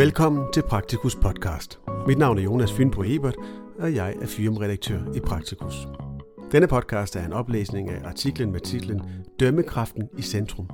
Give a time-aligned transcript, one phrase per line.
[0.00, 1.78] Velkommen til Praktikus podcast.
[2.06, 3.34] Mit navn er Jonas Fynbo Ebert,
[3.78, 5.74] og jeg er firmaredaktør i Praktikus.
[6.52, 9.02] Denne podcast er en oplæsning af artiklen med titlen
[9.40, 10.70] Dømmekraften i centrum.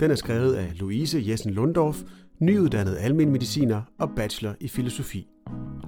[0.00, 2.02] Den er skrevet af Louise Jessen Lundorf,
[2.40, 5.26] nyuddannet almenmediciner og bachelor i filosofi.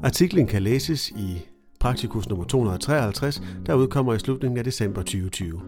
[0.02, 1.48] Artiklen kan læses i
[1.80, 5.60] Praktikus nummer 253, der udkommer i slutningen af december 2020.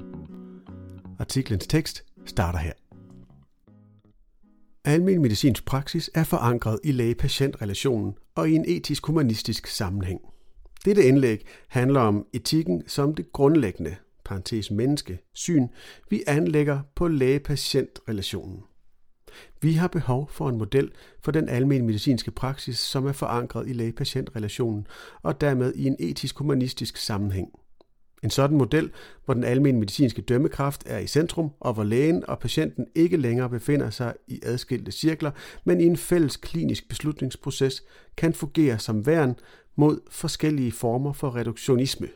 [1.18, 2.72] Artiklens tekst starter her.
[4.86, 10.20] Almen medicinsk praksis er forankret i læge-patient-relationen og i en etisk-humanistisk sammenhæng.
[10.84, 15.68] Dette indlæg handler om etikken som det grundlæggende, parentes menneske, syn,
[16.10, 18.62] vi anlægger på læge-patient-relationen.
[19.60, 20.90] Vi har behov for en model
[21.20, 24.86] for den almen medicinske praksis, som er forankret i læge-patient-relationen
[25.22, 27.48] og dermed i en etisk-humanistisk sammenhæng.
[28.24, 28.90] En sådan model,
[29.24, 33.50] hvor den almindelige medicinske dømmekraft er i centrum, og hvor lægen og patienten ikke længere
[33.50, 35.30] befinder sig i adskilte cirkler,
[35.64, 37.82] men i en fælles klinisk beslutningsproces,
[38.16, 39.36] kan fungere som værn
[39.76, 42.08] mod forskellige former for reduktionisme,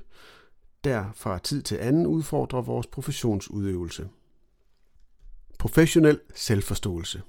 [0.84, 4.08] der fra tid til anden udfordrer vores professionsudøvelse.
[5.58, 7.22] Professionel selvforståelse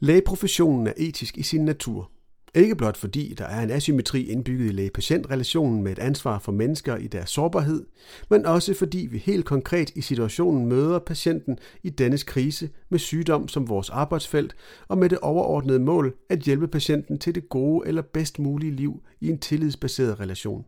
[0.00, 2.11] Lægeprofessionen er etisk i sin natur.
[2.54, 6.96] Ikke blot fordi der er en asymmetri indbygget i læge-patient-relationen med et ansvar for mennesker
[6.96, 7.84] i deres sårbarhed,
[8.30, 13.48] men også fordi vi helt konkret i situationen møder patienten i dennes krise med sygdom
[13.48, 14.56] som vores arbejdsfelt
[14.88, 19.02] og med det overordnede mål at hjælpe patienten til det gode eller bedst mulige liv
[19.20, 20.64] i en tillidsbaseret relation.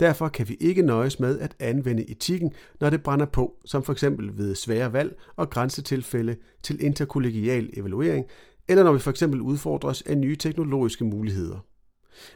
[0.00, 3.92] Derfor kan vi ikke nøjes med at anvende etikken, når det brænder på, som for
[3.92, 8.26] eksempel ved svære valg og grænsetilfælde til interkollegial evaluering,
[8.68, 11.58] eller når vi for eksempel udfordres af nye teknologiske muligheder.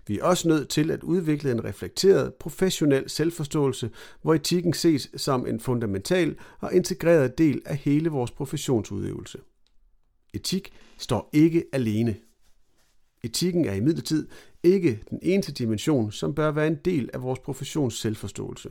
[0.07, 3.91] Vi er også nødt til at udvikle en reflekteret, professionel selvforståelse,
[4.23, 9.39] hvor etikken ses som en fundamental og integreret del af hele vores professionsudøvelse.
[10.35, 12.17] Etik står ikke alene.
[13.23, 14.29] Etikken er imidlertid
[14.63, 18.69] ikke den eneste dimension, som bør være en del af vores professions selvforståelse.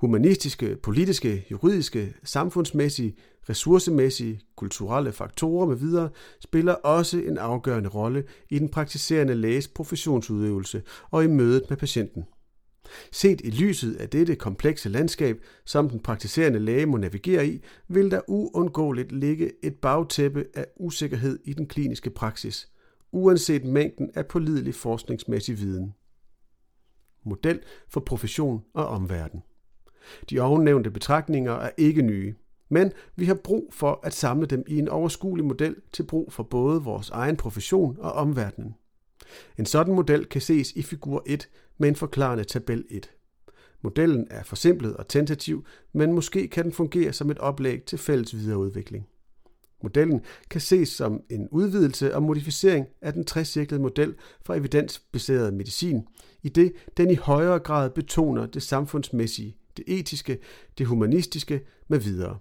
[0.00, 3.16] Humanistiske, politiske, juridiske, samfundsmæssige,
[3.48, 10.82] ressourcemæssige, kulturelle faktorer med videre spiller også en afgørende rolle i den praktiserende læges professionsudøvelse
[11.10, 12.24] og i mødet med patienten.
[13.12, 18.10] Set i lyset af dette komplekse landskab, som den praktiserende læge må navigere i, vil
[18.10, 22.68] der uundgåeligt ligge et bagtæppe af usikkerhed i den kliniske praksis,
[23.12, 25.94] uanset mængden af pålidelig forskningsmæssig viden.
[27.24, 29.42] Model for profession og omverden.
[30.30, 32.34] De ovennævnte betragtninger er ikke nye,
[32.68, 36.42] men vi har brug for at samle dem i en overskuelig model til brug for
[36.42, 38.74] både vores egen profession og omverdenen.
[39.58, 43.10] En sådan model kan ses i figur 1 med en forklarende tabel 1.
[43.82, 48.36] Modellen er forsimplet og tentativ, men måske kan den fungere som et oplæg til fælles
[48.36, 49.06] videreudvikling.
[49.82, 56.06] Modellen kan ses som en udvidelse og modificering af den trecirklede model for evidensbaseret medicin,
[56.42, 60.38] i det den i højere grad betoner det samfundsmæssige, det etiske,
[60.78, 62.38] det humanistiske med videre.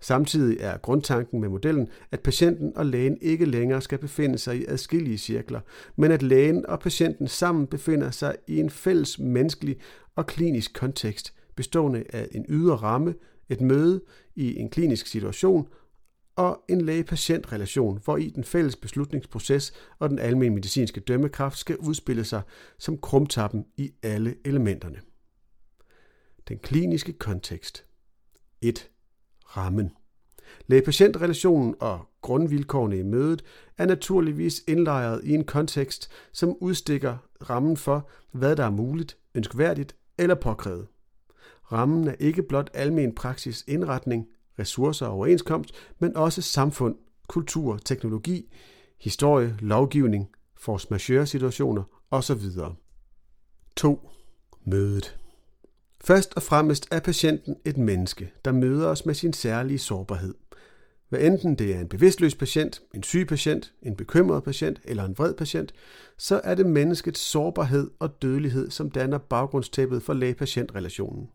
[0.00, 4.64] Samtidig er grundtanken med modellen, at patienten og lægen ikke længere skal befinde sig i
[4.68, 5.60] adskillige cirkler,
[5.96, 9.76] men at lægen og patienten sammen befinder sig i en fælles menneskelig
[10.16, 13.14] og klinisk kontekst, bestående af en ydre ramme,
[13.48, 14.00] et møde
[14.34, 15.68] i en klinisk situation
[16.36, 22.24] og en læge-patient-relation, hvor i den fælles beslutningsproces og den almindelige medicinske dømmekraft skal udspille
[22.24, 22.42] sig
[22.78, 25.11] som krumtappen i alle elementerne.
[26.48, 27.84] Den kliniske kontekst
[28.60, 28.90] 1
[29.56, 29.90] rammen.
[30.66, 33.44] Læge-patient-relationen og grundvilkårene i mødet
[33.78, 37.16] er naturligvis indlejret i en kontekst, som udstikker
[37.50, 40.86] rammen for, hvad der er muligt, ønskværdigt eller påkrævet.
[41.72, 44.26] Rammen er ikke blot almen praksis indretning,
[44.58, 46.96] ressourcer og overenskomst, men også samfund,
[47.28, 48.52] kultur, teknologi,
[49.00, 52.40] historie, lovgivning, force majeure situationer osv.
[53.76, 54.10] 2.
[54.64, 55.21] Mødet
[56.04, 60.34] Først og fremmest er patienten et menneske, der møder os med sin særlige sårbarhed.
[61.08, 65.18] Hvad enten det er en bevidstløs patient, en syg patient, en bekymret patient eller en
[65.18, 65.72] vred patient,
[66.18, 71.28] så er det menneskets sårbarhed og dødelighed, som danner baggrundstæppet for læge-patient-relationen.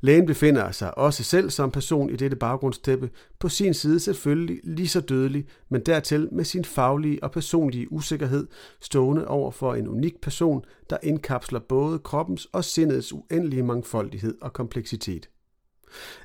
[0.00, 4.88] Lægen befinder sig også selv som person i dette baggrundstæppe, på sin side selvfølgelig lige
[4.88, 8.46] så dødelig, men dertil med sin faglige og personlige usikkerhed
[8.80, 14.52] stående over for en unik person, der indkapsler både kroppens og sindets uendelige mangfoldighed og
[14.52, 15.28] kompleksitet.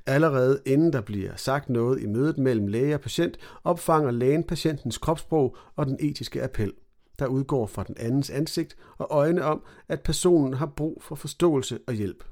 [0.06, 4.98] Allerede inden der bliver sagt noget i mødet mellem læge og patient, opfanger lægen patientens
[4.98, 6.74] kropssprog og den etiske appel,
[7.20, 11.80] der udgår fra den andens ansigt og øjne om, at personen har brug for forståelse
[11.88, 12.24] og hjælp.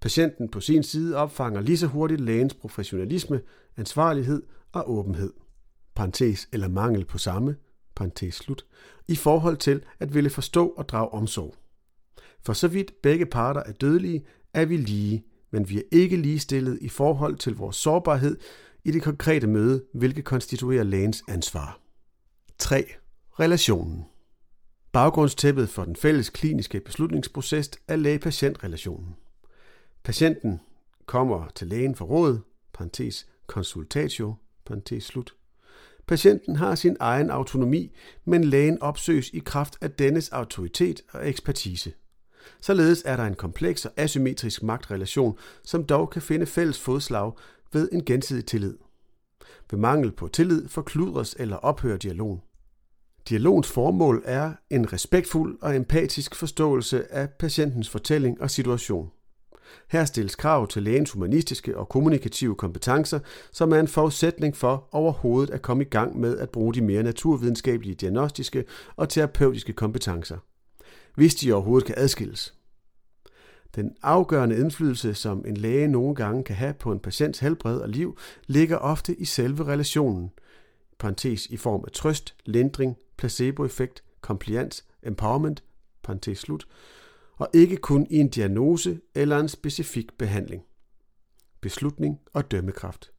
[0.00, 3.40] Patienten på sin side opfanger lige så hurtigt lægens professionalisme,
[3.76, 5.32] ansvarlighed og åbenhed.
[5.94, 7.56] parentes, eller mangel på samme,
[7.94, 8.66] parentes slut,
[9.08, 11.54] i forhold til at ville forstå og drage omsorg.
[12.40, 16.78] For så vidt begge parter er dødelige, er vi lige, men vi er ikke ligestillet
[16.80, 18.36] i forhold til vores sårbarhed
[18.84, 21.80] i det konkrete møde, hvilket konstituerer lægens ansvar.
[22.58, 22.84] 3.
[23.40, 24.04] Relationen.
[24.92, 29.16] Baggrundstæppet for den fælles kliniske beslutningsproces er læge-patient-relationen.
[30.06, 30.60] Patienten
[31.06, 32.38] kommer til lægen for råd,
[32.72, 34.34] parentes consultatio,
[34.66, 35.34] parentes slut.
[36.06, 37.92] Patienten har sin egen autonomi,
[38.24, 41.92] men lægen opsøges i kraft af dennes autoritet og ekspertise.
[42.60, 47.32] Således er der en kompleks og asymmetrisk magtrelation, som dog kan finde fælles fodslag
[47.72, 48.78] ved en gensidig tillid.
[49.70, 52.40] Ved mangel på tillid forkludres eller ophører dialogen.
[53.28, 59.10] Dialogens formål er en respektfuld og empatisk forståelse af patientens fortælling og situation.
[59.88, 63.18] Her stilles krav til lægens humanistiske og kommunikative kompetencer,
[63.52, 67.02] som er en forudsætning for overhovedet at komme i gang med at bruge de mere
[67.02, 68.64] naturvidenskabelige diagnostiske
[68.96, 70.38] og terapeutiske kompetencer.
[71.14, 72.54] Hvis de overhovedet kan adskilles.
[73.74, 77.88] Den afgørende indflydelse, som en læge nogle gange kan have på en patients helbred og
[77.88, 80.30] liv, ligger ofte i selve relationen,
[80.98, 85.64] parentes i form af trøst, lindring, placeboeffekt, compliance, empowerment,
[86.02, 86.66] parentes slut,
[87.36, 90.62] og ikke kun i en diagnose eller en specifik behandling.
[91.60, 93.10] Beslutning og dømmekraft.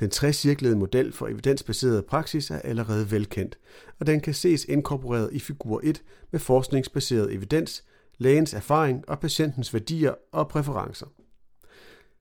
[0.00, 3.58] Den trecirklede model for evidensbaseret praksis er allerede velkendt,
[4.00, 7.84] og den kan ses inkorporeret i figur 1 med forskningsbaseret evidens,
[8.18, 11.06] lægens erfaring og patientens værdier og præferencer.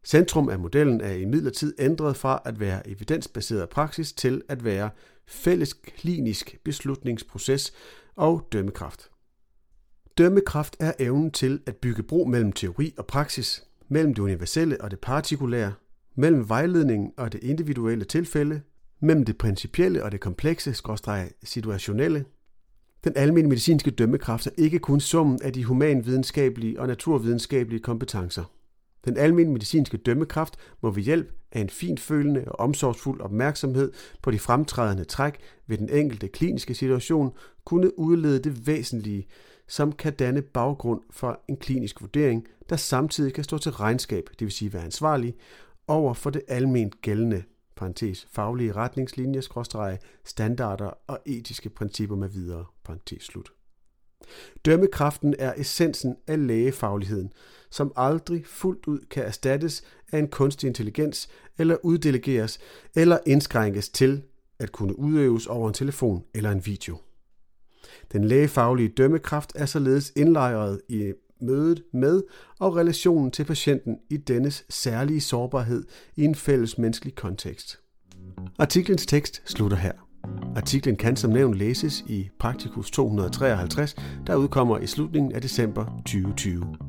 [0.04, 4.90] Centrum af modellen er imidlertid ændret fra at være evidensbaseret praksis til at være
[5.28, 7.74] fælles klinisk beslutningsproces
[8.16, 9.10] og dømmekraft.
[10.20, 14.92] Dømmekraft er evnen til at bygge bro mellem teori og praksis, mellem det universelle og
[14.92, 15.74] det partikulære,
[16.16, 18.62] mellem vejledningen og det individuelle tilfælde,
[19.02, 20.76] mellem det principielle og det komplekse
[21.44, 22.26] situationelle.
[23.04, 28.44] Den almindelige medicinske dømmekraft er ikke kun summen af de humanvidenskabelige og naturvidenskabelige kompetencer.
[29.06, 34.40] Den almindelige medicinske dømmekraft må ved hjælp af en finfølende og omsorgsfuld opmærksomhed på de
[34.40, 35.38] fremtrædende træk
[35.68, 37.32] ved den enkelte kliniske situation
[37.66, 39.28] kunne udlede det væsentlige,
[39.70, 44.46] som kan danne baggrund for en klinisk vurdering, der samtidig kan stå til regnskab, det
[44.46, 45.36] vil sige være ansvarlig,
[45.88, 47.44] over for det alment gældende
[47.76, 53.52] parentes, faglige retningslinjer, standarder og etiske principper med videre, parentes slut.
[54.66, 57.34] Dømmekraften er essensen af lægefagligheden,
[57.70, 62.60] som aldrig fuldt ud kan erstattes af en kunstig intelligens eller uddelegeres
[62.96, 64.24] eller indskrænkes til
[64.60, 66.98] at kunne udøves over en telefon eller en video.
[68.12, 72.24] Den lægefaglige dømmekraft er således indlejret i mødet med
[72.60, 75.84] og relationen til patienten i dennes særlige sårbarhed
[76.16, 77.80] i en fælles menneskelig kontekst.
[78.60, 79.92] Artiklens tekst slutter her.
[80.56, 83.96] Artiklen kan som nævnt læses i Practicus 253,
[84.28, 86.89] der udkommer i slutningen af december 2020.